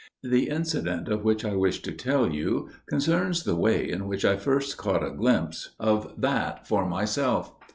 [0.23, 4.35] The incident of which I wish to tell you concerns the way in which I
[4.35, 7.53] first caught a glimpse of that for myself.